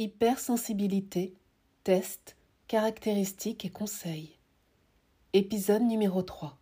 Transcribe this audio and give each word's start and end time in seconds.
Hypersensibilité, 0.00 1.34
test, 1.82 2.36
caractéristiques 2.68 3.64
et 3.64 3.68
conseils. 3.68 4.38
Épisode 5.32 5.82
numéro 5.82 6.22
3. 6.22 6.56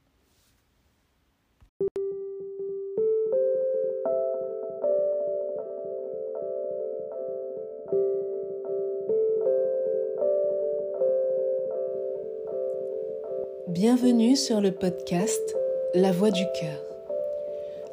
Bienvenue 13.69 14.35
sur 14.35 14.63
le 14.63 14.73
podcast 14.73 15.55
La 15.93 16.11
Voix 16.11 16.31
du 16.31 16.45
cœur. 16.59 16.83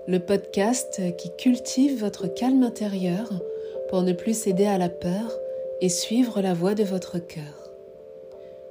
Le 0.08 0.20
podcast 0.20 1.02
qui 1.18 1.36
cultive 1.36 2.00
votre 2.00 2.28
calme 2.28 2.64
intérieur 2.64 3.30
pour 3.94 4.02
ne 4.02 4.12
plus 4.12 4.36
céder 4.36 4.66
à 4.66 4.80
la 4.80 4.90
peur 4.90 5.32
et 5.80 5.88
suivre 5.88 6.42
la 6.42 6.56
voie 6.56 6.74
de 6.74 6.84
votre 6.84 7.20
cœur. 7.20 7.70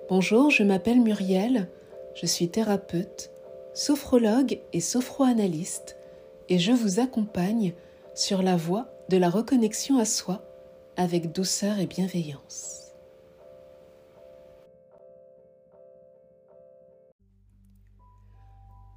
Bonjour, 0.08 0.50
je 0.50 0.64
m'appelle 0.64 1.00
Muriel, 1.00 1.68
je 2.16 2.26
suis 2.26 2.48
thérapeute, 2.48 3.30
sophrologue 3.72 4.58
et 4.72 4.80
sophroanalyste 4.80 5.96
et 6.48 6.58
je 6.58 6.72
vous 6.72 6.98
accompagne 6.98 7.72
sur 8.16 8.42
la 8.42 8.56
voie 8.56 8.88
de 9.10 9.16
la 9.16 9.30
reconnexion 9.30 9.96
à 10.00 10.04
soi 10.04 10.42
avec 10.96 11.30
douceur 11.30 11.78
et 11.78 11.86
bienveillance. 11.86 12.92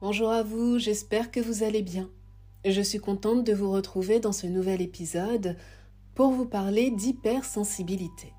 Bonjour 0.01 0.31
à 0.31 0.41
vous, 0.41 0.79
j'espère 0.79 1.29
que 1.29 1.39
vous 1.39 1.61
allez 1.61 1.83
bien. 1.83 2.09
Je 2.65 2.81
suis 2.81 2.97
contente 2.97 3.43
de 3.43 3.53
vous 3.53 3.71
retrouver 3.71 4.19
dans 4.19 4.31
ce 4.31 4.47
nouvel 4.47 4.81
épisode 4.81 5.55
pour 6.15 6.31
vous 6.31 6.45
parler 6.45 6.91
d'hypersensibilité. 6.91 8.33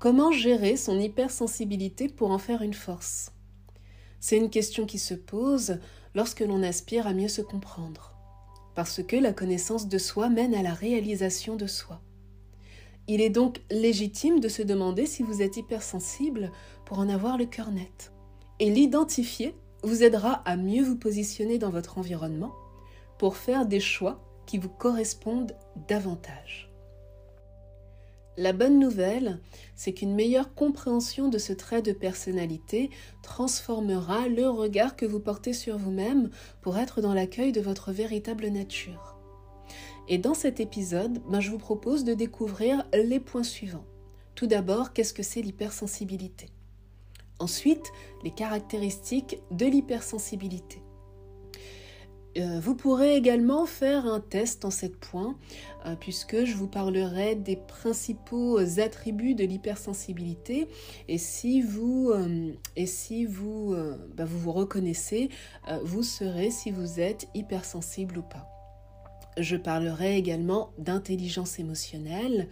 Comment 0.00 0.32
gérer 0.32 0.76
son 0.76 0.98
hypersensibilité 0.98 2.08
pour 2.08 2.30
en 2.30 2.38
faire 2.38 2.62
une 2.62 2.74
force? 2.74 3.32
C'est 4.20 4.38
une 4.38 4.50
question 4.50 4.86
qui 4.86 4.98
se 4.98 5.14
pose 5.14 5.78
lorsque 6.14 6.40
l'on 6.40 6.62
aspire 6.62 7.06
à 7.06 7.12
mieux 7.12 7.28
se 7.28 7.42
comprendre, 7.42 8.16
parce 8.74 9.02
que 9.02 9.16
la 9.16 9.34
connaissance 9.34 9.86
de 9.86 9.98
soi 9.98 10.30
mène 10.30 10.54
à 10.54 10.62
la 10.62 10.72
réalisation 10.72 11.56
de 11.56 11.66
soi. 11.66 12.00
Il 13.06 13.20
est 13.20 13.30
donc 13.30 13.60
légitime 13.70 14.40
de 14.40 14.48
se 14.48 14.62
demander 14.62 15.04
si 15.04 15.22
vous 15.22 15.42
êtes 15.42 15.58
hypersensible 15.58 16.50
pour 16.86 16.98
en 17.00 17.10
avoir 17.10 17.36
le 17.36 17.44
cœur 17.44 17.70
net. 17.70 18.12
Et 18.60 18.70
l'identifier 18.70 19.54
vous 19.82 20.02
aidera 20.02 20.42
à 20.46 20.56
mieux 20.56 20.82
vous 20.82 20.96
positionner 20.96 21.58
dans 21.58 21.68
votre 21.68 21.98
environnement 21.98 22.54
pour 23.18 23.36
faire 23.36 23.66
des 23.66 23.80
choix 23.80 24.22
qui 24.46 24.58
vous 24.58 24.68
correspondent 24.68 25.56
davantage. 25.88 26.70
La 28.36 28.52
bonne 28.52 28.80
nouvelle, 28.80 29.38
c'est 29.76 29.92
qu'une 29.92 30.14
meilleure 30.14 30.54
compréhension 30.54 31.28
de 31.28 31.38
ce 31.38 31.52
trait 31.52 31.82
de 31.82 31.92
personnalité 31.92 32.90
transformera 33.22 34.26
le 34.26 34.48
regard 34.48 34.96
que 34.96 35.06
vous 35.06 35.20
portez 35.20 35.52
sur 35.52 35.78
vous-même 35.78 36.30
pour 36.60 36.76
être 36.76 37.00
dans 37.00 37.14
l'accueil 37.14 37.52
de 37.52 37.60
votre 37.60 37.92
véritable 37.92 38.48
nature. 38.48 39.16
Et 40.08 40.18
dans 40.18 40.34
cet 40.34 40.58
épisode, 40.58 41.22
ben, 41.30 41.40
je 41.40 41.50
vous 41.50 41.58
propose 41.58 42.02
de 42.02 42.12
découvrir 42.12 42.84
les 42.92 43.20
points 43.20 43.44
suivants. 43.44 43.86
Tout 44.34 44.48
d'abord, 44.48 44.92
qu'est-ce 44.92 45.14
que 45.14 45.22
c'est 45.22 45.40
l'hypersensibilité? 45.40 46.48
Ensuite, 47.38 47.86
les 48.24 48.32
caractéristiques 48.32 49.38
de 49.52 49.66
l'hypersensibilité. 49.66 50.83
Euh, 52.36 52.58
vous 52.60 52.74
pourrez 52.74 53.16
également 53.16 53.66
faire 53.66 54.06
un 54.06 54.20
test 54.20 54.64
en 54.64 54.70
7 54.70 54.96
points, 54.96 55.36
euh, 55.86 55.94
puisque 55.98 56.44
je 56.44 56.56
vous 56.56 56.66
parlerai 56.66 57.36
des 57.36 57.56
principaux 57.56 58.58
attributs 58.78 59.34
de 59.34 59.44
l'hypersensibilité. 59.44 60.68
Et 61.08 61.18
si 61.18 61.62
vous, 61.62 62.10
euh, 62.10 62.52
et 62.76 62.86
si 62.86 63.24
vous, 63.24 63.74
bah, 64.14 64.24
vous 64.24 64.38
vous 64.38 64.52
reconnaissez, 64.52 65.28
vous 65.82 66.02
saurez 66.02 66.50
si 66.50 66.70
vous 66.70 67.00
êtes 67.00 67.28
hypersensible 67.34 68.18
ou 68.18 68.22
pas. 68.22 68.48
Je 69.36 69.56
parlerai 69.56 70.16
également 70.16 70.70
d'intelligence 70.78 71.58
émotionnelle. 71.58 72.48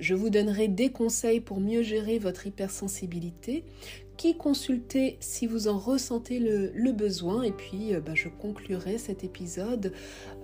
je 0.00 0.14
vous 0.14 0.30
donnerai 0.30 0.68
des 0.68 0.90
conseils 0.90 1.40
pour 1.40 1.60
mieux 1.60 1.82
gérer 1.82 2.18
votre 2.18 2.46
hypersensibilité 2.46 3.64
qui 4.16 4.36
consulter 4.36 5.16
si 5.20 5.46
vous 5.46 5.68
en 5.68 5.78
ressentez 5.78 6.38
le, 6.38 6.92
besoin. 6.92 7.42
Et 7.42 7.52
puis, 7.52 7.94
euh, 7.94 8.00
bah, 8.00 8.12
je 8.14 8.28
conclurai 8.28 8.98
cet 8.98 9.24
épisode 9.24 9.92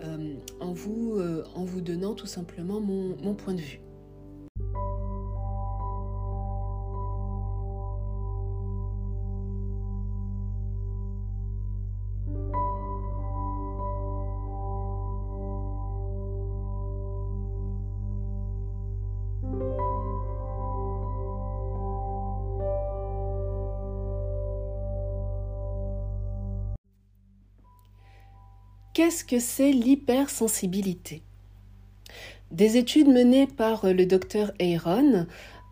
euh, 0.03 0.35
euh, 0.61 1.45
en 1.55 1.65
vous 1.65 1.81
donnant 1.81 2.15
tout 2.15 2.27
simplement 2.27 2.81
mon 2.81 3.35
point 3.35 3.55
de 3.55 3.61
vue. 3.61 3.81
Qu'est-ce 29.11 29.25
que 29.25 29.41
c'est 29.41 29.73
l'hypersensibilité? 29.73 31.25
Des 32.53 32.77
études 32.77 33.09
menées 33.09 33.49
par 33.49 33.85
le 33.85 34.07
docteur 34.07 34.53
Aaron, 34.61 35.27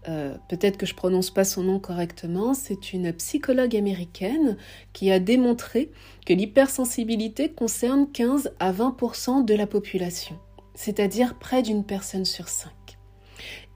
euh, 0.09 0.35
peut-être 0.49 0.77
que 0.77 0.87
je 0.87 0.97
prononce 0.97 1.31
pas 1.31 1.45
son 1.45 1.63
nom 1.63 1.79
correctement, 1.79 2.53
c'est 2.53 2.93
une 2.93 3.13
psychologue 3.13 3.77
américaine 3.77 4.57
qui 4.93 5.13
a 5.13 5.21
démontré 5.21 5.93
que 6.27 6.33
l'hypersensibilité 6.33 7.49
concerne 7.49 8.11
15 8.11 8.55
à 8.59 8.73
20% 8.73 9.45
de 9.45 9.55
la 9.55 9.69
population, 9.69 10.37
c'est-à-dire 10.75 11.39
près 11.39 11.63
d'une 11.63 11.85
personne 11.85 12.25
sur 12.25 12.49
cinq. 12.49 12.73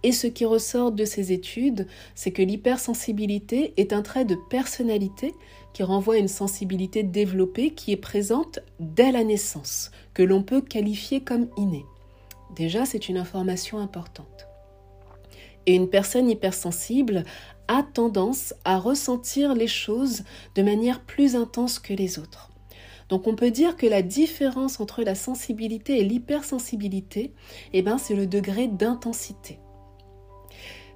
Et 0.03 0.13
ce 0.13 0.27
qui 0.27 0.45
ressort 0.45 0.93
de 0.93 1.05
ces 1.05 1.33
études, 1.33 1.87
c'est 2.15 2.33
que 2.33 2.43
l'hypersensibilité 2.43 3.73
est 3.77 3.93
un 3.93 4.03
trait 4.03 4.25
de 4.25 4.37
personnalité 4.51 5.35
qui 5.73 5.83
renvoie 5.83 6.15
à 6.15 6.19
une 6.19 6.29
sensibilité 6.29 7.03
développée 7.03 7.71
qui 7.71 7.93
est 7.93 7.97
présente 7.97 8.59
dès 8.81 9.13
la 9.13 9.25
naissance, 9.25 9.91
que 10.13 10.23
l'on 10.23 10.43
peut 10.43 10.61
qualifier 10.61 11.23
comme 11.23 11.49
innée. 11.57 11.87
Déjà, 12.57 12.85
c'est 12.85 13.09
une 13.09 13.17
information 13.17 13.79
importante. 13.79 14.49
Et 15.67 15.75
une 15.75 15.89
personne 15.89 16.29
hypersensible 16.29 17.25
a 17.69 17.83
tendance 17.83 18.55
à 18.65 18.79
ressentir 18.79 19.55
les 19.55 19.69
choses 19.69 20.25
de 20.57 20.63
manière 20.63 21.01
plus 21.01 21.37
intense 21.37 21.79
que 21.79 21.95
les 21.95 22.19
autres. 22.19 22.51
Donc 23.09 23.27
on 23.27 23.37
peut 23.37 23.51
dire 23.51 23.77
que 23.77 23.87
la 23.87 24.03
différence 24.03 24.81
entre 24.81 25.03
la 25.03 25.15
sensibilité 25.15 26.01
et 26.01 26.05
l'hypersensibilité, 26.05 27.33
eh 27.73 27.83
ben, 27.83 27.99
c'est 27.99 28.17
le 28.17 28.27
degré 28.27 28.67
d'intensité. 28.67 29.59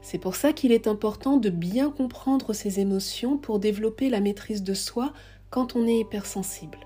C'est 0.09 0.19
pour 0.19 0.37
ça 0.37 0.53
qu'il 0.53 0.71
est 0.71 0.87
important 0.87 1.37
de 1.37 1.51
bien 1.51 1.91
comprendre 1.91 2.53
ses 2.53 2.79
émotions 2.79 3.39
pour 3.39 3.59
développer 3.59 4.09
la 4.09 4.21
maîtrise 4.21 4.63
de 4.63 4.73
soi 4.73 5.13
quand 5.51 5.75
on 5.75 5.85
est 5.85 5.99
hypersensible. 5.99 6.79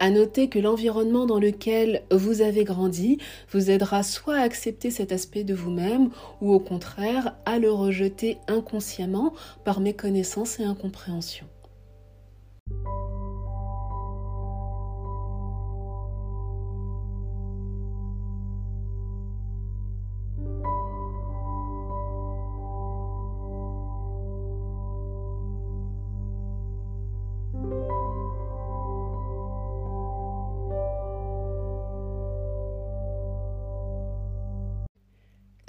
À 0.00 0.08
noter 0.08 0.48
que 0.48 0.58
l'environnement 0.58 1.26
dans 1.26 1.38
lequel 1.38 2.02
vous 2.10 2.40
avez 2.40 2.64
grandi 2.64 3.18
vous 3.50 3.70
aidera 3.70 4.02
soit 4.02 4.36
à 4.36 4.40
accepter 4.40 4.90
cet 4.90 5.12
aspect 5.12 5.44
de 5.44 5.52
vous-même 5.52 6.08
ou 6.40 6.54
au 6.54 6.60
contraire 6.60 7.36
à 7.44 7.58
le 7.58 7.70
rejeter 7.70 8.38
inconsciemment 8.48 9.34
par 9.66 9.80
méconnaissance 9.80 10.60
et 10.60 10.64
incompréhension. 10.64 11.46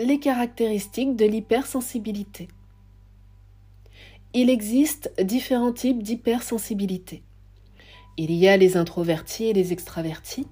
Les 0.03 0.19
caractéristiques 0.19 1.15
de 1.15 1.25
l'hypersensibilité. 1.25 2.47
Il 4.33 4.49
existe 4.49 5.11
différents 5.21 5.73
types 5.73 6.01
d'hypersensibilité. 6.01 7.23
Il 8.17 8.31
y 8.31 8.47
a 8.47 8.57
les 8.57 8.77
introvertis 8.77 9.45
et 9.45 9.53
les 9.53 9.73
extravertis, 9.73 10.47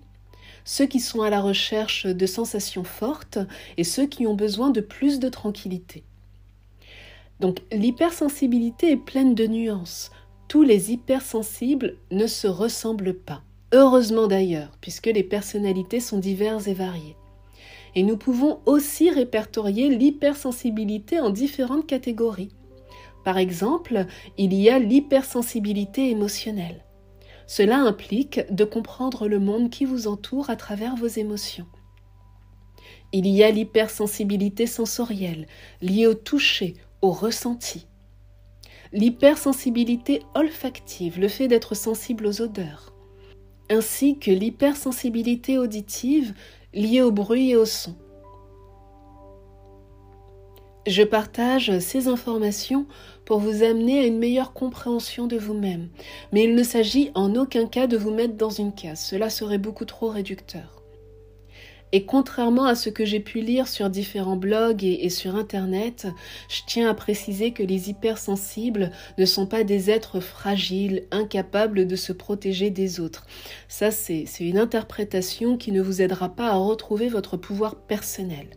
ceux 0.63 0.85
qui 0.85 0.99
sont 0.99 1.21
à 1.21 1.29
la 1.29 1.41
recherche 1.41 2.05
de 2.05 2.25
sensations 2.25 2.83
fortes 2.83 3.39
et 3.77 3.83
ceux 3.83 4.05
qui 4.05 4.27
ont 4.27 4.35
besoin 4.35 4.69
de 4.69 4.81
plus 4.81 5.19
de 5.19 5.29
tranquillité. 5.29 6.03
Donc 7.39 7.61
l'hypersensibilité 7.71 8.91
est 8.91 8.97
pleine 8.97 9.33
de 9.33 9.47
nuances. 9.47 10.11
Tous 10.47 10.63
les 10.63 10.91
hypersensibles 10.91 11.97
ne 12.11 12.27
se 12.27 12.47
ressemblent 12.47 13.15
pas. 13.15 13.41
Heureusement 13.73 14.27
d'ailleurs, 14.27 14.77
puisque 14.81 15.07
les 15.07 15.23
personnalités 15.23 15.99
sont 15.99 16.19
diverses 16.19 16.67
et 16.67 16.73
variées. 16.73 17.15
Et 17.95 18.03
nous 18.03 18.17
pouvons 18.17 18.59
aussi 18.65 19.09
répertorier 19.09 19.89
l'hypersensibilité 19.89 21.19
en 21.19 21.29
différentes 21.29 21.87
catégories. 21.87 22.51
Par 23.23 23.37
exemple, 23.37 24.05
il 24.37 24.53
y 24.53 24.69
a 24.69 24.79
l'hypersensibilité 24.79 26.09
émotionnelle. 26.09 26.85
Cela 27.47 27.79
implique 27.79 28.41
de 28.49 28.63
comprendre 28.63 29.27
le 29.27 29.39
monde 29.39 29.69
qui 29.69 29.85
vous 29.85 30.07
entoure 30.07 30.49
à 30.49 30.55
travers 30.55 30.95
vos 30.95 31.07
émotions. 31.07 31.67
Il 33.11 33.27
y 33.27 33.43
a 33.43 33.51
l'hypersensibilité 33.51 34.65
sensorielle, 34.65 35.47
liée 35.81 36.07
au 36.07 36.13
toucher, 36.13 36.75
au 37.01 37.11
ressenti. 37.11 37.87
L'hypersensibilité 38.93 40.21
olfactive, 40.33 41.19
le 41.19 41.27
fait 41.27 41.49
d'être 41.49 41.75
sensible 41.75 42.25
aux 42.25 42.41
odeurs. 42.41 42.93
Ainsi 43.69 44.17
que 44.17 44.31
l'hypersensibilité 44.31 45.57
auditive, 45.57 46.33
liée 46.73 47.01
au 47.01 47.11
bruit 47.11 47.51
et 47.51 47.55
au 47.55 47.65
son. 47.65 47.95
Je 50.87 51.03
partage 51.03 51.77
ces 51.79 52.07
informations 52.07 52.87
pour 53.25 53.39
vous 53.39 53.61
amener 53.61 53.99
à 53.99 54.05
une 54.07 54.17
meilleure 54.17 54.51
compréhension 54.51 55.27
de 55.27 55.37
vous-même, 55.37 55.89
mais 56.31 56.43
il 56.45 56.55
ne 56.55 56.63
s'agit 56.63 57.11
en 57.13 57.35
aucun 57.35 57.67
cas 57.67 57.85
de 57.85 57.97
vous 57.97 58.11
mettre 58.11 58.35
dans 58.35 58.49
une 58.49 58.73
case, 58.73 58.99
cela 58.99 59.29
serait 59.29 59.59
beaucoup 59.59 59.85
trop 59.85 60.09
réducteur. 60.09 60.80
Et 61.93 62.05
contrairement 62.05 62.65
à 62.65 62.75
ce 62.75 62.89
que 62.89 63.03
j'ai 63.03 63.19
pu 63.19 63.41
lire 63.41 63.67
sur 63.67 63.89
différents 63.89 64.37
blogs 64.37 64.83
et, 64.83 65.09
sur 65.09 65.35
Internet, 65.35 66.07
je 66.49 66.61
tiens 66.65 66.89
à 66.89 66.93
préciser 66.93 67.51
que 67.51 67.63
les 67.63 67.89
hypersensibles 67.89 68.91
ne 69.17 69.25
sont 69.25 69.45
pas 69.45 69.63
des 69.63 69.89
êtres 69.89 70.21
fragiles, 70.21 71.03
incapables 71.11 71.87
de 71.87 71.95
se 71.97 72.13
protéger 72.13 72.69
des 72.69 72.99
autres. 72.99 73.25
Ça, 73.67 73.91
c'est 73.91 74.25
une 74.39 74.57
interprétation 74.57 75.57
qui 75.57 75.71
ne 75.71 75.81
vous 75.81 76.01
aidera 76.01 76.29
pas 76.29 76.47
à 76.47 76.55
retrouver 76.55 77.09
votre 77.09 77.35
pouvoir 77.35 77.75
personnel. 77.75 78.47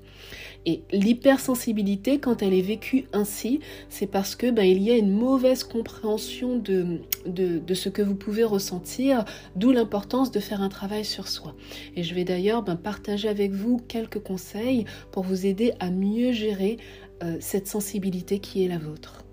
Et 0.66 0.82
l'hypersensibilité, 0.92 2.18
quand 2.18 2.42
elle 2.42 2.54
est 2.54 2.62
vécue 2.62 3.06
ainsi, 3.12 3.60
c'est 3.88 4.06
parce 4.06 4.34
que 4.34 4.50
ben, 4.50 4.64
il 4.64 4.82
y 4.82 4.90
a 4.90 4.96
une 4.96 5.12
mauvaise 5.12 5.64
compréhension 5.64 6.56
de, 6.56 7.00
de, 7.26 7.74
ce 7.74 7.88
que 7.88 8.02
vous 8.02 8.14
pouvez 8.14 8.44
ressentir, 8.44 9.24
d'où 9.56 9.72
l'importance 9.72 10.30
de 10.30 10.40
faire 10.40 10.62
un 10.62 10.68
travail 10.68 11.04
sur 11.04 11.28
soi. 11.28 11.54
Et 11.96 12.02
je 12.02 12.14
vais 12.14 12.24
d'ailleurs 12.24 12.62
ben, 12.62 12.76
partager 12.76 13.28
avec 13.28 13.52
vous 13.52 13.78
quelques 13.88 14.20
conseils 14.20 14.84
pour 15.12 15.22
vous 15.22 15.46
aider 15.46 15.72
à 15.80 15.90
mieux 15.90 16.32
gérer 16.32 16.78
euh, 17.22 17.36
cette 17.40 17.68
sensibilité 17.68 18.38
qui 18.38 18.64
est 18.64 18.68
la 18.68 18.78
vôtre. 18.78 19.23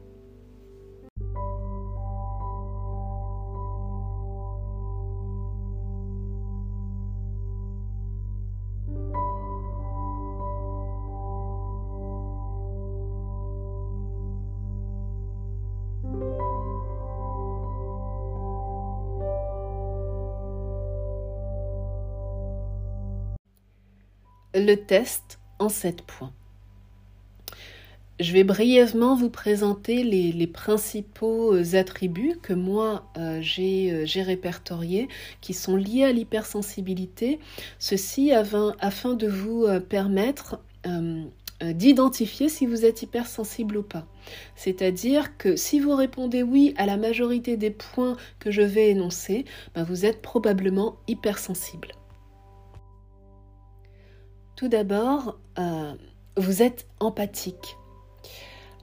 Le 24.54 24.76
test 24.76 25.40
en 25.60 25.70
sept 25.70 26.02
points. 26.02 26.34
Je 28.22 28.34
vais 28.34 28.44
brièvement 28.44 29.16
vous 29.16 29.32
présenter 29.32 30.04
les, 30.04 30.46
principaux 30.46 31.56
euh, 31.56 31.76
attributs 31.76 32.38
que 32.40 32.54
moi 32.54 33.10
euh, 33.18 33.42
euh, 33.42 34.06
j'ai 34.06 34.22
répertoriés 34.22 35.08
qui 35.42 35.56
sont 35.56 35.76
liés 35.76 36.04
à 36.04 36.12
l'hypersensibilité, 36.12 37.40
ceci 37.80 38.32
afin, 38.32 38.76
de 39.16 39.28
vous 39.28 39.68
permettre 39.90 40.60
d'identifier 41.64 42.48
si 42.48 42.68
vous 42.68 42.86
êtes 42.86 43.02
hypersensible 43.02 43.78
ou 43.78 43.84
pas. 43.84 44.06
C'est-à-dire 44.56 45.38
que 45.38 45.56
si 45.56 45.80
vous 45.80 45.96
répondez 45.96 46.44
oui 46.44 46.76
à 46.78 46.86
la 46.86 46.98
majorité 46.98 47.58
des 47.58 47.72
points 47.72 48.18
que 48.40 48.52
je 48.52 48.62
vais 48.62 48.90
énoncer, 48.90 49.46
ben, 49.74 49.84
vous 49.84 50.06
êtes 50.06 50.22
probablement 50.22 50.98
hypersensible. 51.08 51.90
Tout 54.62 54.68
d'abord, 54.68 55.40
euh, 55.58 55.96
vous 56.38 56.62
êtes 56.62 56.86
empathique. 57.00 57.78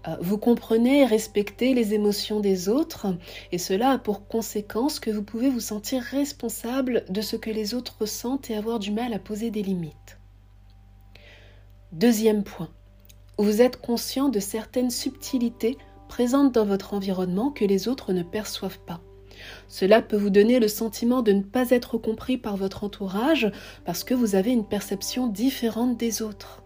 Euh, 0.08 0.16
vous 0.20 0.36
comprenez 0.36 1.02
et 1.02 1.06
respectez 1.06 1.72
les 1.72 1.94
émotions 1.94 2.40
des 2.40 2.68
autres 2.68 3.06
et 3.52 3.58
cela 3.58 3.92
a 3.92 3.98
pour 3.98 4.26
conséquence 4.26 4.98
que 4.98 5.12
vous 5.12 5.22
pouvez 5.22 5.48
vous 5.48 5.60
sentir 5.60 6.02
responsable 6.02 7.04
de 7.08 7.20
ce 7.20 7.36
que 7.36 7.50
les 7.50 7.74
autres 7.74 7.94
ressentent 8.00 8.50
et 8.50 8.56
avoir 8.56 8.80
du 8.80 8.90
mal 8.90 9.12
à 9.12 9.20
poser 9.20 9.52
des 9.52 9.62
limites. 9.62 10.18
Deuxième 11.92 12.42
point, 12.42 12.70
vous 13.38 13.62
êtes 13.62 13.80
conscient 13.80 14.30
de 14.30 14.40
certaines 14.40 14.90
subtilités 14.90 15.78
présentes 16.08 16.50
dans 16.50 16.66
votre 16.66 16.92
environnement 16.92 17.52
que 17.52 17.64
les 17.64 17.86
autres 17.86 18.12
ne 18.12 18.24
perçoivent 18.24 18.80
pas. 18.80 19.00
Cela 19.68 20.02
peut 20.02 20.16
vous 20.16 20.30
donner 20.30 20.60
le 20.60 20.68
sentiment 20.68 21.22
de 21.22 21.32
ne 21.32 21.42
pas 21.42 21.70
être 21.70 21.98
compris 21.98 22.38
par 22.38 22.56
votre 22.56 22.84
entourage 22.84 23.50
parce 23.84 24.04
que 24.04 24.14
vous 24.14 24.34
avez 24.34 24.50
une 24.50 24.66
perception 24.66 25.26
différente 25.26 25.96
des 25.96 26.22
autres. 26.22 26.62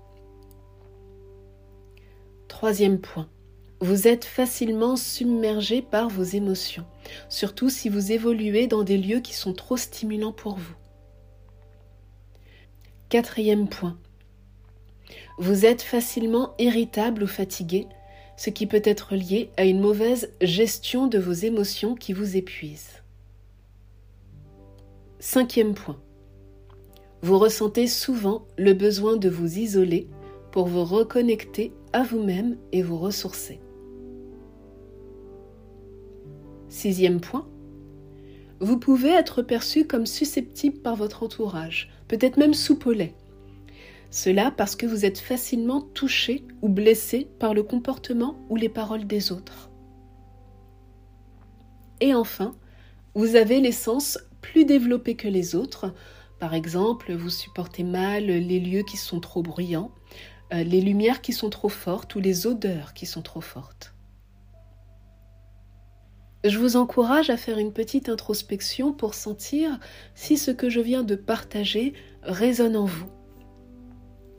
Troisième 2.48 3.00
point. 3.00 3.28
Vous 3.80 4.06
êtes 4.06 4.24
facilement 4.24 4.94
submergé 4.94 5.82
par 5.82 6.08
vos 6.08 6.22
émotions, 6.22 6.84
surtout 7.28 7.69
si 7.69 7.88
vous 7.88 8.12
évoluez 8.12 8.69
dans 8.69 8.84
des 8.84 8.96
lieux 8.96 9.18
qui 9.18 9.34
sont 9.34 9.54
trop 9.54 9.76
stimulants 9.76 10.32
pour 10.32 10.54
vous. 10.54 10.75
Quatrième 13.08 13.68
point. 13.68 13.98
Vous 15.38 15.66
êtes 15.66 15.82
facilement 15.82 16.54
irritable 16.60 17.25
ou 17.25 17.26
fatigué, 17.26 17.88
ce 18.37 18.50
qui 18.50 18.67
peut 18.67 18.82
être 18.84 19.14
lié 19.14 19.50
à 19.56 19.64
une 19.64 19.81
mauvaise 19.81 20.32
gestion 20.40 21.06
de 21.06 21.19
vos 21.19 21.32
émotions 21.32 21.94
qui 21.94 22.12
vous 22.12 22.37
épuisent. 22.37 23.02
Cinquième 25.19 25.75
point. 25.75 26.00
Vous 27.23 27.38
ressentez 27.38 27.87
souvent 27.87 28.46
le 28.58 28.73
besoin 28.73 29.17
de 29.17 29.29
vous 29.29 29.58
isoler 29.58 30.08
pour 30.50 30.67
vous 30.67 30.84
reconnecter 30.84 31.73
à 31.93 32.02
vous-même 32.02 32.56
et 32.73 32.82
vous 32.82 32.99
ressourcer. 32.99 33.61
Sixième 36.69 37.20
point. 37.20 37.46
Vous 38.61 38.78
pouvez 38.78 39.11
être 39.11 39.43
perçu 39.43 39.87
comme 39.87 40.06
susceptible 40.06 40.78
par 40.78 40.96
votre 40.96 41.23
entourage, 41.23 41.90
peut-être 42.08 42.38
même 42.38 42.55
soupolé. 42.55 43.14
Cela 44.12 44.50
parce 44.50 44.76
que 44.76 44.85
vous 44.85 45.06
êtes 45.06 45.19
facilement 45.19 45.81
touché 45.81 46.44
ou 46.61 46.69
blessé 46.69 47.31
par 47.38 47.54
le 47.54 47.62
comportement 47.62 48.37
ou 48.50 48.57
les 48.57 48.69
paroles 48.69 49.07
des 49.07 49.33
autres. 49.33 49.71
Et 52.00 52.14
enfin, 52.14 52.54
vous 53.14 53.37
avez 53.37 53.59
les 53.61 53.73
sens 53.73 54.19
plus 54.42 54.66
développés 54.66 55.16
que 55.16 55.28
les 55.28 55.54
autres. 55.54 55.95
Par 56.38 56.52
exemple, 56.52 57.14
vous 57.14 57.31
supportez 57.31 57.85
mal 57.85 58.26
les 58.26 58.61
lieux 58.61 58.83
qui 58.83 58.99
sont 58.99 59.19
trop 59.19 59.42
bruyants, 59.42 59.92
euh, 60.52 60.62
les 60.62 60.83
lumières 60.83 61.23
qui 61.23 61.33
sont 61.33 61.49
trop 61.49 61.71
fortes 61.71 62.14
ou 62.14 62.21
les 62.21 62.47
odeurs 62.47 62.92
qui 62.92 63.07
sont 63.07 63.23
trop 63.23 63.40
fortes. 63.40 63.95
Je 66.45 66.59
vous 66.59 66.76
encourage 66.76 67.31
à 67.31 67.38
faire 67.38 67.57
une 67.57 67.73
petite 67.73 68.11
introspection 68.11 68.92
pour 68.92 69.14
sentir 69.14 69.81
si 70.14 70.37
ce 70.37 70.50
que 70.50 70.69
je 70.69 70.81
viens 70.81 71.02
de 71.02 71.14
partager 71.14 71.95
résonne 72.23 72.76
en 72.76 72.85
vous. 72.85 73.22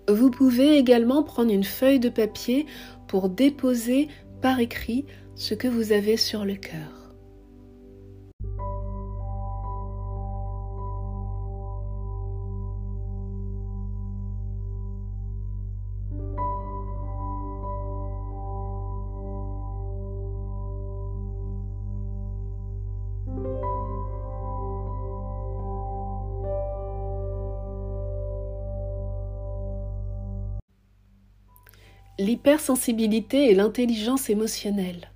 Vous 0.09 0.29
pouvez 0.29 0.77
également 0.77 1.23
prendre 1.23 1.51
une 1.51 1.63
feuille 1.63 1.99
de 1.99 2.09
papier 2.09 2.65
pour 3.07 3.29
déposer 3.29 4.09
par 4.41 4.59
écrit 4.59 5.05
ce 5.35 5.53
que 5.53 5.67
vous 5.67 5.91
avez 5.91 6.17
sur 6.17 6.45
le 6.45 6.55
cœur. 6.55 7.02
L'hypersensibilité 32.33 33.51
et 33.51 33.53
l'intelligence 33.53 34.27
émotionnelle. 34.27 35.11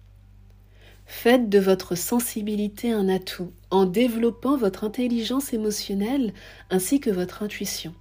Faites 1.07 1.49
de 1.49 1.57
votre 1.57 1.95
sensibilité 1.95 2.91
un 2.91 3.09
atout 3.09 3.53
en 3.71 3.85
développant 3.85 4.55
votre 4.55 4.83
intelligence 4.83 5.51
émotionnelle 5.51 6.31
ainsi 6.69 6.99
que 6.99 7.09
votre 7.09 7.41
intuition. 7.41 7.95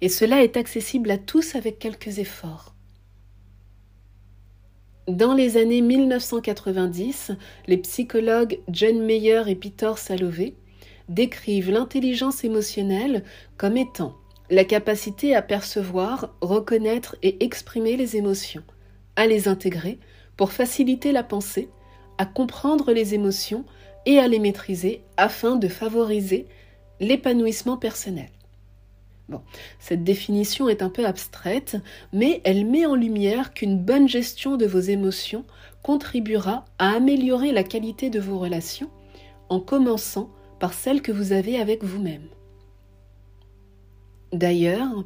Et 0.00 0.08
cela 0.08 0.42
est 0.42 0.56
accessible 0.56 1.12
à 1.12 1.16
tous 1.16 1.54
avec 1.54 1.78
quelques 1.78 2.18
efforts. 2.18 2.74
Dans 5.06 5.34
les 5.34 5.56
années 5.56 5.80
1990, 5.80 7.30
les 7.68 7.78
psychologues 7.78 8.58
John 8.68 8.98
Mayer 9.00 9.44
et 9.46 9.54
Peter 9.54 9.92
Salovey 9.96 10.54
décrivent 11.08 11.70
l'intelligence 11.70 12.42
émotionnelle 12.42 13.22
comme 13.56 13.76
étant 13.76 14.16
la 14.50 14.64
capacité 14.64 15.34
à 15.34 15.42
percevoir, 15.42 16.34
reconnaître 16.40 17.16
et 17.22 17.44
exprimer 17.44 17.96
les 17.96 18.16
émotions, 18.16 18.64
à 19.16 19.26
les 19.26 19.46
intégrer 19.46 19.98
pour 20.36 20.52
faciliter 20.52 21.12
la 21.12 21.22
pensée, 21.22 21.68
à 22.18 22.26
comprendre 22.26 22.92
les 22.92 23.14
émotions 23.14 23.64
et 24.06 24.18
à 24.18 24.26
les 24.26 24.40
maîtriser 24.40 25.02
afin 25.16 25.56
de 25.56 25.68
favoriser 25.68 26.46
l'épanouissement 26.98 27.76
personnel. 27.76 28.28
Bon, 29.28 29.40
cette 29.78 30.02
définition 30.02 30.68
est 30.68 30.82
un 30.82 30.90
peu 30.90 31.06
abstraite, 31.06 31.76
mais 32.12 32.40
elle 32.42 32.66
met 32.66 32.84
en 32.84 32.96
lumière 32.96 33.54
qu'une 33.54 33.78
bonne 33.78 34.08
gestion 34.08 34.56
de 34.56 34.66
vos 34.66 34.80
émotions 34.80 35.44
contribuera 35.82 36.64
à 36.80 36.90
améliorer 36.90 37.52
la 37.52 37.62
qualité 37.62 38.10
de 38.10 38.18
vos 38.18 38.38
relations, 38.38 38.90
en 39.48 39.60
commençant 39.60 40.30
par 40.58 40.74
celle 40.74 41.00
que 41.00 41.12
vous 41.12 41.32
avez 41.32 41.60
avec 41.60 41.84
vous-même. 41.84 42.26
D'ailleurs, 44.32 45.04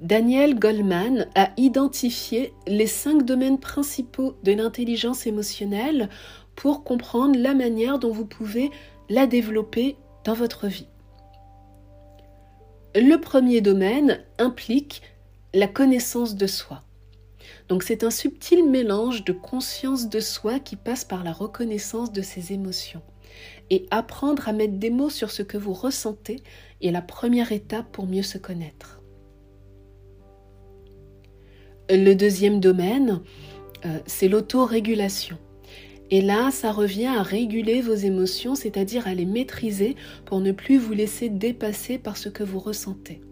Daniel 0.00 0.58
Goldman 0.58 1.26
a 1.34 1.50
identifié 1.56 2.52
les 2.66 2.86
cinq 2.86 3.24
domaines 3.24 3.60
principaux 3.60 4.36
de 4.42 4.52
l'intelligence 4.52 5.26
émotionnelle 5.26 6.08
pour 6.56 6.82
comprendre 6.84 7.38
la 7.38 7.54
manière 7.54 7.98
dont 7.98 8.10
vous 8.10 8.26
pouvez 8.26 8.70
la 9.08 9.26
développer 9.26 9.96
dans 10.24 10.34
votre 10.34 10.66
vie. 10.66 10.88
Le 12.94 13.16
premier 13.16 13.60
domaine 13.60 14.20
implique 14.38 15.02
la 15.54 15.66
connaissance 15.66 16.34
de 16.34 16.46
soi. 16.46 16.82
Donc 17.68 17.82
c'est 17.82 18.04
un 18.04 18.10
subtil 18.10 18.68
mélange 18.68 19.24
de 19.24 19.32
conscience 19.32 20.08
de 20.08 20.20
soi 20.20 20.58
qui 20.58 20.76
passe 20.76 21.04
par 21.04 21.24
la 21.24 21.32
reconnaissance 21.32 22.12
de 22.12 22.22
ses 22.22 22.52
émotions. 22.52 23.02
Et 23.72 23.86
apprendre 23.90 24.50
à 24.50 24.52
mettre 24.52 24.74
des 24.74 24.90
mots 24.90 25.08
sur 25.08 25.30
ce 25.30 25.42
que 25.42 25.56
vous 25.56 25.72
ressentez 25.72 26.42
est 26.82 26.90
la 26.90 27.00
première 27.00 27.52
étape 27.52 27.90
pour 27.90 28.06
mieux 28.06 28.22
se 28.22 28.36
connaître. 28.36 29.00
Le 31.88 32.12
deuxième 32.12 32.60
domaine, 32.60 33.22
euh, 33.86 33.98
c'est 34.04 34.28
l'autorégulation. 34.28 35.38
Et 36.10 36.20
là, 36.20 36.50
ça 36.50 36.70
revient 36.70 37.06
à 37.06 37.22
réguler 37.22 37.80
vos 37.80 37.94
émotions, 37.94 38.54
c'est-à-dire 38.54 39.06
à 39.06 39.14
les 39.14 39.24
maîtriser 39.24 39.96
pour 40.26 40.40
ne 40.40 40.52
plus 40.52 40.76
vous 40.76 40.92
laisser 40.92 41.30
dépasser 41.30 41.96
par 41.96 42.18
ce 42.18 42.28
que 42.28 42.42
vous 42.42 42.58
ressentez. 42.58 43.22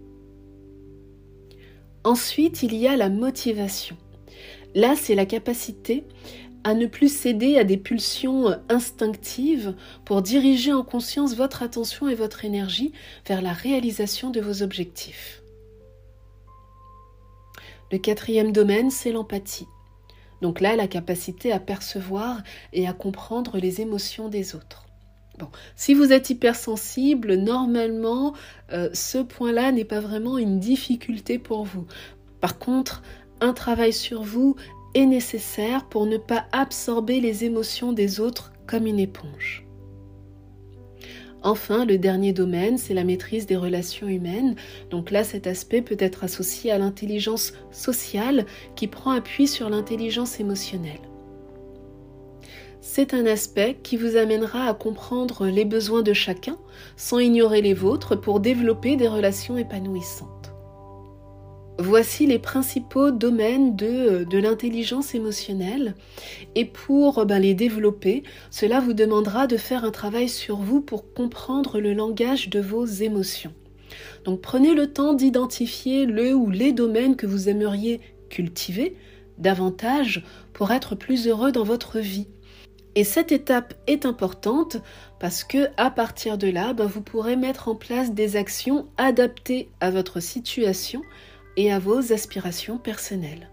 Ensuite, 2.03 2.63
il 2.63 2.75
y 2.75 2.87
a 2.87 2.97
la 2.97 3.11
motivation. 3.11 3.99
Là, 4.75 4.95
c'est 4.97 5.15
la 5.15 5.27
capacité 5.27 6.05
à 6.65 6.75
ne 6.75 6.87
plus 6.87 7.13
céder 7.13 7.59
à 7.59 7.65
des 7.65 7.77
pulsions 7.77 8.57
instinctives 8.69 9.75
pour 10.05 10.23
diriger 10.23 10.73
en 10.73 10.83
conscience 10.83 11.35
votre 11.35 11.63
attention 11.63 12.09
et 12.09 12.15
votre 12.15 12.45
énergie 12.45 12.93
vers 13.27 13.43
la 13.43 13.53
réalisation 13.53 14.31
de 14.31 14.41
vos 14.41 14.63
objectifs. 14.63 15.43
Le 17.93 17.99
quatrième 17.99 18.53
domaine, 18.53 18.91
c'est 18.91 19.13
l'empathie. 19.13 19.67
Donc 20.43 20.61
là, 20.61 20.77
la 20.77 20.87
capacité 20.87 21.53
à 21.53 21.59
percevoir 21.59 22.43
et 22.73 22.87
à 22.87 22.93
comprendre 22.93 23.59
les 23.59 23.81
émotions 23.81 24.29
des 24.29 24.55
autres. 24.55 24.87
Bon, 25.39 25.49
si 25.75 25.95
vous 25.95 26.13
êtes 26.13 26.31
hypersensible, 26.31 27.35
normalement, 27.35 28.35
euh, 28.73 28.91
ce 28.93 29.19
point-là 29.19 29.73
n'est 29.73 29.85
pas 29.85 30.01
vraiment 30.01 30.39
une 30.39 30.61
difficulté 30.61 31.39
pour 31.39 31.65
vous. 31.65 31.87
Par 32.41 32.59
contre, 32.59 33.03
un 33.41 33.53
travail 33.53 33.93
sur 33.93 34.23
vous 34.23 34.57
est 34.95 35.07
nécessaire 35.07 35.87
pour 35.89 36.07
ne 36.07 36.17
pas 36.17 36.47
absorber 36.53 37.21
les 37.21 37.45
émotions 37.45 37.93
des 37.93 38.21
autres 38.21 38.53
comme 38.67 38.87
une 38.87 38.99
éponge. 38.99 39.67
Enfin, 41.43 41.87
le 41.87 41.97
dernier 41.97 42.33
domaine, 42.33 42.77
c'est 42.77 42.93
la 42.93 43.05
maîtrise 43.05 43.47
des 43.47 43.57
relations 43.57 44.09
humaines. 44.09 44.57
Donc 44.91 45.11
là, 45.11 45.25
cet 45.25 45.47
aspect 45.47 45.81
peut 45.81 45.97
être 45.99 46.23
associé 46.25 46.71
à 46.71 46.79
l'intelligence 46.79 47.55
sociale 47.71 48.45
qui 48.77 48.87
prend 48.87 49.13
appui 49.13 49.49
sur 49.49 49.71
l'intelligence 49.71 50.39
émotionnelle. 50.39 51.01
C'est 52.83 53.15
un 53.15 53.27
aspect 53.27 53.79
qui 53.83 53.97
vous 53.97 54.17
amènera 54.17 54.65
à 54.65 54.75
comprendre 54.75 55.47
les 55.47 55.65
besoins 55.65 56.03
de 56.03 56.13
chacun 56.13 56.57
sans 56.97 57.19
ignorer 57.19 57.63
les 57.63 57.75
vôtres 57.75 58.21
pour 58.21 58.41
développer 58.41 58.97
des 58.97 59.09
relations 59.09 59.57
épanouissantes. 59.57 60.40
Voici 61.83 62.27
les 62.27 62.39
principaux 62.39 63.11
domaines 63.11 63.75
de, 63.75 64.25
de 64.25 64.39
l'intelligence 64.39 65.15
émotionnelle. 65.15 65.95
Et 66.55 66.67
pour 66.67 67.25
ben, 67.25 67.39
les 67.39 67.55
développer, 67.55 68.23
cela 68.51 68.81
vous 68.81 68.93
demandera 68.93 69.47
de 69.47 69.57
faire 69.57 69.83
un 69.83 69.91
travail 69.91 70.29
sur 70.29 70.59
vous 70.59 70.83
pour 70.83 71.15
comprendre 71.15 71.81
le 71.81 71.95
langage 71.95 72.51
de 72.51 72.61
vos 72.61 72.85
émotions. 72.85 73.55
Donc 74.27 74.43
prenez 74.43 74.75
le 74.75 74.93
temps 74.93 75.15
d'identifier 75.15 76.05
le 76.05 76.35
ou 76.35 76.51
les 76.51 76.73
domaines 76.73 77.17
que 77.17 77.27
vous 77.27 77.49
aimeriez 77.49 78.03
cultiver 78.29 78.95
davantage 79.39 80.23
pour 80.53 80.73
être 80.73 80.95
plus 80.95 81.29
heureux 81.29 81.51
dans 81.51 81.65
votre 81.65 81.99
vie. 81.99 82.29
Et 82.95 83.05
cette 83.05 83.33
étape 83.33 83.73
est 83.87 84.05
importante 84.05 84.77
parce 85.19 85.45
que 85.45 85.69
à 85.79 85.91
partir 85.91 86.37
de 86.37 86.49
là, 86.49 86.75
ben, 86.75 86.85
vous 86.85 87.01
pourrez 87.01 87.37
mettre 87.37 87.69
en 87.69 87.75
place 87.75 88.13
des 88.13 88.37
actions 88.37 88.87
adaptées 88.99 89.71
à 89.81 89.91
votre 89.91 90.21
situation 90.21 91.01
et 91.57 91.73
à 91.73 91.79
vos 91.79 92.13
aspirations 92.13 92.79
personnelles. 92.79 93.50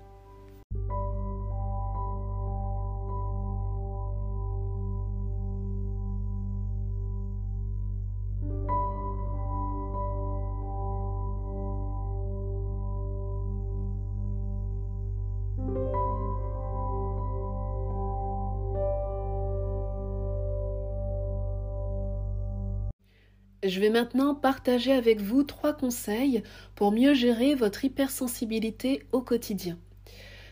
Je 23.78 23.82
vais 23.84 23.92
maintenant 23.92 24.34
partager 24.34 24.92
avec 24.92 25.22
vous 25.22 25.44
trois 25.44 25.72
conseils 25.72 26.42
pour 26.74 26.92
mieux 26.92 27.14
gérer 27.14 27.54
votre 27.54 27.86
hypersensibilité 27.86 29.06
au 29.12 29.22
quotidien. 29.22 29.78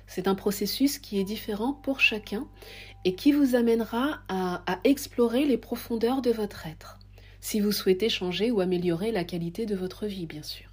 C'est 0.06 0.28
un 0.28 0.36
processus 0.36 1.00
qui 1.00 1.20
est 1.20 1.24
différent 1.24 1.74
pour 1.74 2.02
chacun 2.02 2.48
et 3.04 3.16
qui 3.16 3.32
vous 3.32 3.56
amènera 3.56 4.20
à, 4.28 4.80
explorer 4.84 5.48
les 5.48 5.58
profondeurs 5.58 6.22
de 6.22 6.30
votre 6.30 6.68
être, 6.68 7.00
si 7.42 7.60
vous 7.60 7.72
souhaitez 7.72 8.10
changer 8.10 8.52
ou 8.52 8.62
améliorer 8.62 9.12
la 9.12 9.24
qualité 9.24 9.66
de 9.66 9.76
votre 9.76 10.06
vie, 10.06 10.28
bien 10.28 10.44
sûr. 10.44 10.70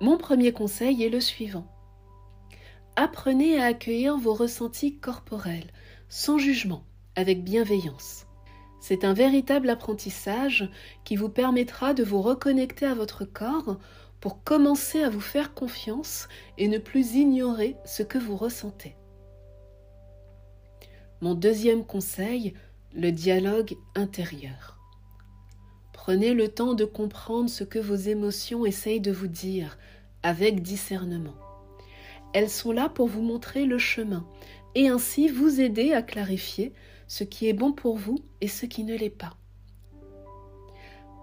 Mon 0.00 0.18
premier 0.18 0.50
conseil 0.50 1.04
est 1.04 1.08
le 1.08 1.20
suivant. 1.20 1.68
Apprenez 2.96 3.60
à 3.60 3.66
accueillir 3.66 4.16
vos 4.16 4.34
ressentis 4.34 4.96
corporels, 4.96 5.70
sans 6.08 6.36
jugement, 6.36 6.82
avec 7.14 7.44
bienveillance. 7.44 8.23
C'est 8.86 9.04
un 9.04 9.14
véritable 9.14 9.70
apprentissage 9.70 10.68
qui 11.04 11.16
vous 11.16 11.30
permettra 11.30 11.94
de 11.94 12.04
vous 12.04 12.20
reconnecter 12.20 12.84
à 12.84 12.92
votre 12.92 13.24
corps 13.24 13.78
pour 14.20 14.44
commencer 14.44 15.02
à 15.02 15.08
vous 15.08 15.22
faire 15.22 15.54
confiance 15.54 16.28
et 16.58 16.68
ne 16.68 16.76
plus 16.76 17.14
ignorer 17.14 17.76
ce 17.86 18.02
que 18.02 18.18
vous 18.18 18.36
ressentez. 18.36 18.94
Mon 21.22 21.34
deuxième 21.34 21.86
conseil, 21.86 22.52
le 22.92 23.10
dialogue 23.10 23.74
intérieur. 23.94 24.78
Prenez 25.94 26.34
le 26.34 26.48
temps 26.48 26.74
de 26.74 26.84
comprendre 26.84 27.48
ce 27.48 27.64
que 27.64 27.78
vos 27.78 27.94
émotions 27.94 28.66
essayent 28.66 29.00
de 29.00 29.12
vous 29.12 29.28
dire 29.28 29.78
avec 30.22 30.60
discernement. 30.60 31.36
Elles 32.34 32.50
sont 32.50 32.72
là 32.72 32.90
pour 32.90 33.08
vous 33.08 33.22
montrer 33.22 33.64
le 33.64 33.78
chemin 33.78 34.26
et 34.74 34.88
ainsi 34.88 35.28
vous 35.28 35.58
aider 35.62 35.94
à 35.94 36.02
clarifier 36.02 36.74
ce 37.06 37.24
qui 37.24 37.48
est 37.48 37.52
bon 37.52 37.72
pour 37.72 37.96
vous 37.96 38.18
et 38.40 38.48
ce 38.48 38.66
qui 38.66 38.84
ne 38.84 38.96
l'est 38.96 39.10
pas. 39.10 39.36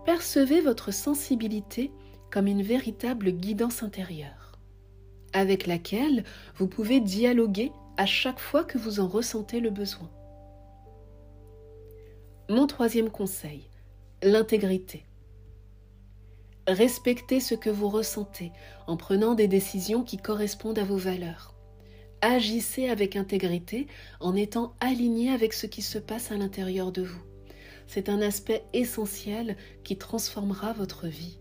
Percevez 0.05 0.61
votre 0.61 0.91
sensibilité 0.91 1.91
comme 2.31 2.47
une 2.47 2.63
véritable 2.63 3.31
guidance 3.31 3.83
intérieure, 3.83 4.59
avec 5.33 5.67
laquelle 5.67 6.23
vous 6.55 6.67
pouvez 6.67 7.00
dialoguer 7.00 7.71
à 7.97 8.05
chaque 8.05 8.39
fois 8.39 8.63
que 8.63 8.77
vous 8.77 9.00
en 9.00 9.07
ressentez 9.07 9.59
le 9.59 9.69
besoin. 9.69 10.09
Mon 12.50 12.67
troisième 12.67 13.09
conseil, 13.09 13.69
l'intégrité. 14.23 15.05
Respectez 16.67 17.39
ce 17.39 17.55
que 17.55 17.69
vous 17.69 17.89
ressentez 17.89 18.51
en 18.88 18.97
prenant 18.97 19.35
des 19.35 19.47
décisions 19.47 20.03
qui 20.03 20.17
correspondent 20.17 20.79
à 20.79 20.83
vos 20.83 20.97
valeurs 20.97 21.50
agissez 22.21 22.87
avec 22.87 23.15
intégrité 23.15 23.87
en 24.19 24.35
étant 24.35 24.75
aligné 24.79 25.31
avec 25.31 25.53
ce 25.53 25.65
qui 25.65 25.81
se 25.81 25.97
passe 25.97 26.31
à 26.31 26.37
l'intérieur 26.37 26.91
de 26.91 27.01
vous. 27.01 27.21
C'est 27.87 28.09
un 28.09 28.21
aspect 28.21 28.63
essentiel 28.73 29.57
qui 29.83 29.97
transformera 29.97 30.73
votre 30.73 31.07
vie. 31.07 31.39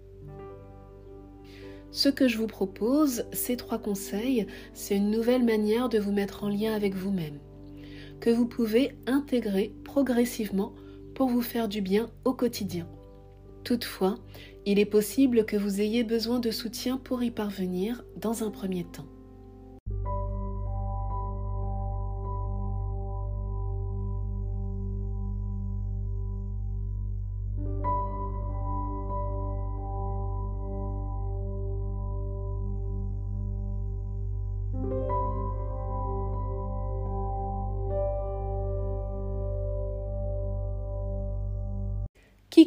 Ce 1.93 2.09
que 2.09 2.29
je 2.29 2.39
vous 2.39 2.47
propose, 2.47 3.25
ces 3.33 3.57
trois 3.57 3.79
conseils, 3.79 4.47
c'est 4.75 4.97
une 4.97 5.11
nouvelle 5.11 5.45
manière 5.45 5.89
de 5.89 5.99
vous 5.99 6.13
mettre 6.13 6.45
en 6.45 6.49
lien 6.49 6.75
avec 6.75 6.95
vous-même, 6.95 7.39
que 8.21 8.31
vous 8.31 8.47
pouvez 8.47 8.97
intégrer 9.07 9.73
progressivement 9.85 10.73
pour 11.15 11.29
vous 11.29 11.43
faire 11.43 11.69
du 11.69 11.83
bien 11.83 12.11
au 12.25 12.33
quotidien. 12.33 12.89
Toutefois, 13.65 14.19
il 14.67 14.79
est 14.79 14.87
possible 14.87 15.45
que 15.45 15.57
vous 15.57 15.81
ayez 15.81 16.05
besoin 16.05 16.39
de 16.39 16.51
soutien 16.51 16.97
pour 16.97 17.23
y 17.23 17.31
parvenir 17.31 18.05
dans 18.17 18.45
un 18.45 18.51
premier 18.51 18.85
temps. 18.85 19.07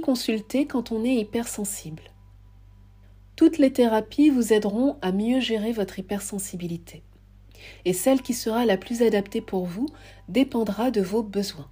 Consulter 0.04 0.68
quand 0.68 0.92
on 0.92 1.06
est 1.06 1.16
hypersensible 1.16 2.04
Toutes 3.38 3.58
les 3.58 3.72
thérapies 3.72 4.30
vous 4.30 4.52
aideront 4.52 4.98
à 5.02 5.14
mieux 5.14 5.40
gérer 5.40 5.72
votre 5.72 5.98
hypersensibilité. 5.98 7.04
Et 7.86 7.94
celle 7.94 8.22
qui 8.22 8.34
sera 8.34 8.66
la 8.66 8.76
plus 8.76 9.02
adaptée 9.02 9.40
pour 9.40 9.66
vous 9.66 9.88
dépendra 10.28 10.92
de 10.92 11.00
vos 11.00 11.24
besoins. 11.24 11.70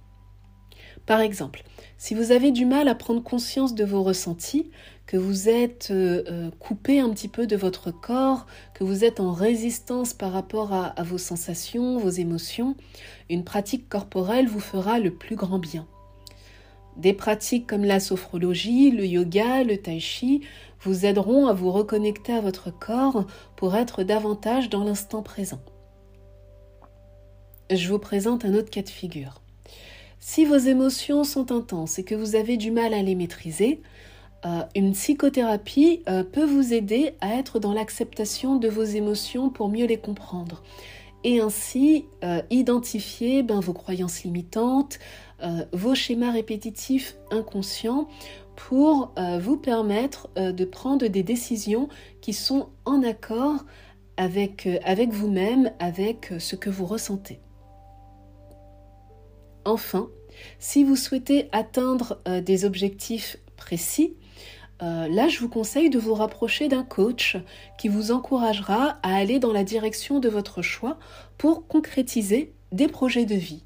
Par 1.04 1.20
exemple, 1.20 1.62
si 1.98 2.14
vous 2.14 2.32
avez 2.32 2.52
du 2.52 2.64
mal 2.64 2.88
à 2.88 2.94
prendre 2.94 3.22
conscience 3.22 3.74
de 3.74 3.84
vos 3.84 4.02
ressentis, 4.02 4.70
que 5.04 5.18
vous 5.18 5.50
êtes 5.50 5.88
euh, 5.90 6.22
euh, 6.30 6.50
coupé 6.58 7.00
un 7.00 7.10
petit 7.10 7.28
peu 7.28 7.46
de 7.46 7.56
votre 7.56 7.90
corps, 7.90 8.46
que 8.72 8.82
vous 8.82 9.04
êtes 9.04 9.20
en 9.20 9.32
résistance 9.32 10.14
par 10.14 10.32
rapport 10.32 10.72
à, 10.72 10.86
à 10.86 11.02
vos 11.02 11.18
sensations, 11.18 11.98
vos 11.98 12.08
émotions, 12.08 12.76
une 13.28 13.44
pratique 13.44 13.90
corporelle 13.90 14.48
vous 14.48 14.60
fera 14.60 14.98
le 14.98 15.12
plus 15.12 15.36
grand 15.36 15.58
bien. 15.58 15.86
Des 16.96 17.12
pratiques 17.12 17.66
comme 17.66 17.84
la 17.84 18.00
sophrologie, 18.00 18.90
le 18.90 19.06
yoga, 19.06 19.64
le 19.64 19.78
tai 19.78 20.00
chi 20.00 20.42
vous 20.80 21.06
aideront 21.06 21.46
à 21.46 21.52
vous 21.52 21.70
reconnecter 21.70 22.32
à 22.32 22.40
votre 22.40 22.70
corps 22.70 23.24
pour 23.56 23.76
être 23.76 24.02
davantage 24.02 24.68
dans 24.68 24.84
l'instant 24.84 25.22
présent. 25.22 25.60
Je 27.70 27.88
vous 27.88 27.98
présente 27.98 28.44
un 28.44 28.54
autre 28.54 28.70
cas 28.70 28.82
de 28.82 28.90
figure. 28.90 29.40
Si 30.18 30.44
vos 30.44 30.56
émotions 30.56 31.24
sont 31.24 31.50
intenses 31.50 31.98
et 31.98 32.04
que 32.04 32.14
vous 32.14 32.36
avez 32.36 32.56
du 32.56 32.70
mal 32.70 32.94
à 32.94 33.02
les 33.02 33.14
maîtriser, 33.14 33.80
euh, 34.44 34.62
une 34.74 34.92
psychothérapie 34.92 36.02
euh, 36.08 36.24
peut 36.24 36.44
vous 36.44 36.74
aider 36.74 37.14
à 37.20 37.34
être 37.36 37.60
dans 37.60 37.72
l'acceptation 37.72 38.56
de 38.56 38.68
vos 38.68 38.82
émotions 38.82 39.50
pour 39.50 39.68
mieux 39.68 39.86
les 39.86 39.98
comprendre 39.98 40.62
et 41.24 41.40
ainsi 41.40 42.06
euh, 42.24 42.42
identifier 42.50 43.42
ben, 43.42 43.60
vos 43.60 43.72
croyances 43.72 44.24
limitantes, 44.24 44.98
euh, 45.42 45.64
vos 45.72 45.94
schémas 45.94 46.30
répétitifs 46.30 47.16
inconscients 47.30 48.08
pour 48.54 49.12
euh, 49.18 49.38
vous 49.38 49.56
permettre 49.56 50.28
euh, 50.38 50.52
de 50.52 50.64
prendre 50.64 51.06
des 51.06 51.22
décisions 51.22 51.88
qui 52.20 52.32
sont 52.32 52.68
en 52.84 53.02
accord 53.02 53.64
avec, 54.16 54.68
avec 54.84 55.10
vous-même, 55.10 55.72
avec 55.78 56.32
ce 56.38 56.54
que 56.54 56.70
vous 56.70 56.86
ressentez. 56.86 57.40
Enfin, 59.64 60.08
si 60.58 60.84
vous 60.84 60.96
souhaitez 60.96 61.48
atteindre 61.52 62.20
des 62.44 62.64
objectifs 62.64 63.38
précis, 63.56 64.14
là, 64.80 65.28
je 65.28 65.38
vous 65.38 65.48
conseille 65.48 65.88
de 65.88 65.98
vous 65.98 66.14
rapprocher 66.14 66.68
d'un 66.68 66.82
coach 66.82 67.38
qui 67.78 67.88
vous 67.88 68.12
encouragera 68.12 68.98
à 69.02 69.16
aller 69.16 69.38
dans 69.38 69.52
la 69.52 69.64
direction 69.64 70.20
de 70.20 70.28
votre 70.28 70.60
choix 70.60 70.98
pour 71.38 71.66
concrétiser 71.66 72.52
des 72.70 72.88
projets 72.88 73.24
de 73.24 73.36
vie. 73.36 73.64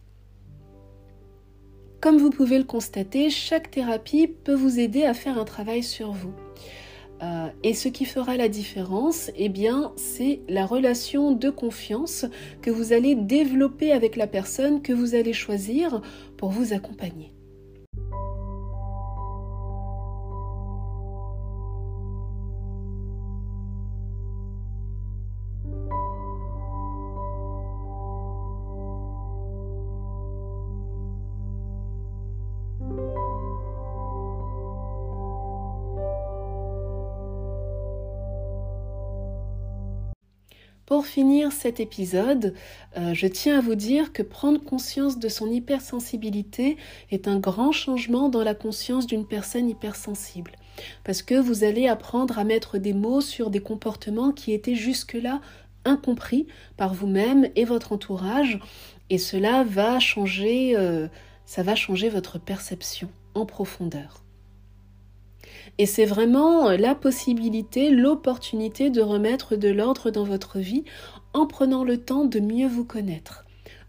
Comme 2.00 2.18
vous 2.18 2.30
pouvez 2.30 2.58
le 2.58 2.64
constater, 2.64 3.30
chaque 3.30 3.70
thérapie 3.70 4.26
peut 4.26 4.54
vous 4.54 4.78
aider 4.78 5.04
à 5.04 5.14
faire 5.14 5.38
un 5.38 5.44
travail 5.44 5.82
sur 5.82 6.12
vous. 6.12 6.32
Euh, 7.22 7.48
et 7.62 7.72
ce 7.72 7.88
qui 7.88 8.04
fera 8.04 8.36
la 8.36 8.48
différence, 8.48 9.30
eh 9.36 9.48
bien, 9.48 9.92
c'est 9.96 10.40
la 10.48 10.66
relation 10.66 11.32
de 11.32 11.48
confiance 11.48 12.26
que 12.60 12.70
vous 12.70 12.92
allez 12.92 13.14
développer 13.14 13.92
avec 13.92 14.16
la 14.16 14.26
personne 14.26 14.82
que 14.82 14.92
vous 14.92 15.14
allez 15.14 15.32
choisir 15.32 16.02
pour 16.36 16.50
vous 16.50 16.74
accompagner. 16.74 17.35
Pour 40.86 41.04
finir 41.04 41.50
cet 41.50 41.80
épisode, 41.80 42.54
euh, 42.96 43.12
je 43.12 43.26
tiens 43.26 43.58
à 43.58 43.60
vous 43.60 43.74
dire 43.74 44.12
que 44.12 44.22
prendre 44.22 44.62
conscience 44.62 45.18
de 45.18 45.28
son 45.28 45.50
hypersensibilité 45.50 46.76
est 47.10 47.26
un 47.26 47.40
grand 47.40 47.72
changement 47.72 48.28
dans 48.28 48.44
la 48.44 48.54
conscience 48.54 49.08
d'une 49.08 49.26
personne 49.26 49.68
hypersensible. 49.68 50.52
Parce 51.02 51.22
que 51.22 51.34
vous 51.34 51.64
allez 51.64 51.88
apprendre 51.88 52.38
à 52.38 52.44
mettre 52.44 52.78
des 52.78 52.92
mots 52.92 53.20
sur 53.20 53.50
des 53.50 53.58
comportements 53.58 54.30
qui 54.30 54.52
étaient 54.52 54.76
jusque-là 54.76 55.40
incompris 55.84 56.46
par 56.76 56.94
vous-même 56.94 57.48
et 57.56 57.64
votre 57.64 57.90
entourage. 57.90 58.60
Et 59.10 59.18
cela 59.18 59.64
va 59.64 59.98
changer, 59.98 60.76
euh, 60.76 61.08
ça 61.46 61.64
va 61.64 61.74
changer 61.74 62.08
votre 62.08 62.38
perception 62.38 63.08
en 63.34 63.44
profondeur. 63.44 64.25
Et 65.78 65.86
c'est 65.86 66.04
vraiment 66.04 66.68
euh, 66.68 66.76
la 66.76 66.94
possibilité, 66.94 67.90
l'opportunité 67.90 68.90
de 68.90 69.02
remettre 69.02 69.56
de 69.56 69.68
l'ordre 69.68 70.10
dans 70.10 70.24
votre 70.24 70.58
vie 70.58 70.84
en 71.34 71.46
prenant 71.46 71.84
le 71.84 71.98
temps 71.98 72.24
de 72.24 72.40
mieux 72.40 72.68
vous 72.68 72.84
connaître. 72.84 73.44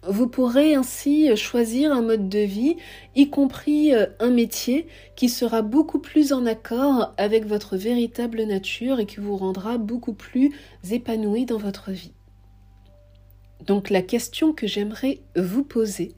Vous 0.08 0.28
pourrez 0.28 0.76
ainsi 0.76 1.36
choisir 1.36 1.92
un 1.92 2.02
mode 2.02 2.30
de 2.30 2.40
vie, 2.40 2.78
y 3.16 3.30
compris 3.30 3.94
euh, 3.94 4.06
un 4.20 4.30
métier, 4.30 4.88
qui 5.16 5.28
sera 5.28 5.62
beaucoup 5.62 6.00
plus 6.00 6.34
en 6.34 6.46
accord 6.46 7.14
avec 7.18 7.46
votre 7.46 7.78
véritable 7.78 8.44
nature 8.44 9.00
et 9.00 9.06
qui 9.06 9.20
vous 9.20 9.36
rendra 9.36 9.78
beaucoup 9.78 10.14
plus 10.14 10.54
épanoui 10.92 11.46
dans 11.46 11.58
votre 11.58 11.92
vie. 11.92 12.14
Donc 13.66 13.90
la 13.90 14.02
question 14.02 14.54
que 14.54 14.68
j'aimerais 14.68 15.20
vous 15.36 15.64
poser, 15.64 16.14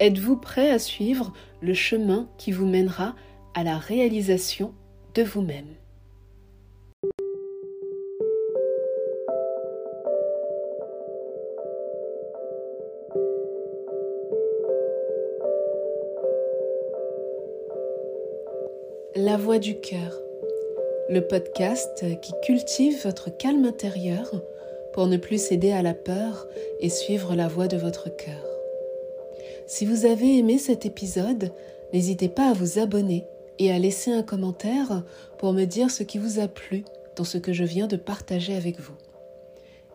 êtes-vous 0.00 0.36
prêt 0.36 0.70
à 0.70 0.78
suivre 0.78 1.32
le 1.60 1.74
chemin 1.74 2.28
qui 2.38 2.50
vous 2.50 2.66
mènera 2.66 3.14
à 3.54 3.62
la 3.62 3.78
réalisation 3.78 4.74
vous-même. 5.22 5.66
La 19.16 19.36
voix 19.36 19.58
du 19.58 19.80
cœur, 19.80 20.22
le 21.08 21.20
podcast 21.20 22.04
qui 22.22 22.32
cultive 22.44 23.02
votre 23.04 23.36
calme 23.36 23.64
intérieur 23.64 24.30
pour 24.92 25.06
ne 25.06 25.16
plus 25.16 25.42
céder 25.42 25.72
à 25.72 25.82
la 25.82 25.94
peur 25.94 26.46
et 26.80 26.88
suivre 26.88 27.34
la 27.34 27.48
voix 27.48 27.66
de 27.66 27.76
votre 27.76 28.14
cœur. 28.14 28.46
Si 29.66 29.84
vous 29.84 30.06
avez 30.06 30.38
aimé 30.38 30.58
cet 30.58 30.86
épisode, 30.86 31.52
n'hésitez 31.92 32.28
pas 32.28 32.50
à 32.50 32.52
vous 32.52 32.78
abonner 32.78 33.26
et 33.58 33.72
à 33.72 33.78
laisser 33.78 34.12
un 34.12 34.22
commentaire 34.22 35.04
pour 35.38 35.52
me 35.52 35.64
dire 35.64 35.90
ce 35.90 36.02
qui 36.02 36.18
vous 36.18 36.38
a 36.38 36.48
plu 36.48 36.84
dans 37.16 37.24
ce 37.24 37.38
que 37.38 37.52
je 37.52 37.64
viens 37.64 37.86
de 37.86 37.96
partager 37.96 38.54
avec 38.54 38.78
vous. 38.80 38.94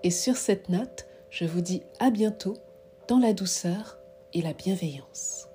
Et 0.03 0.11
sur 0.11 0.35
cette 0.35 0.69
note, 0.69 1.07
je 1.29 1.45
vous 1.45 1.61
dis 1.61 1.81
à 1.99 2.09
bientôt 2.09 2.57
dans 3.07 3.19
la 3.19 3.33
douceur 3.33 3.99
et 4.33 4.41
la 4.41 4.53
bienveillance. 4.53 5.47